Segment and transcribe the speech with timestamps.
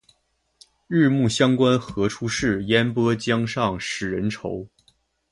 [0.87, 2.63] 日暮乡关何处是？
[2.63, 4.67] 烟波江上使人愁。